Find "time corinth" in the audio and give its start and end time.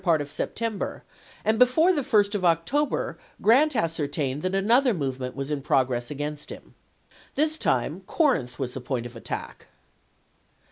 7.55-8.57